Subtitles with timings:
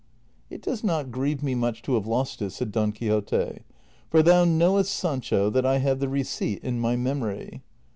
[0.49, 3.59] "It does not grieve me much to have lost it," said Don Quixote,"
[4.09, 7.61] for thou knowest, Sancho, that I have the receipt in my memory."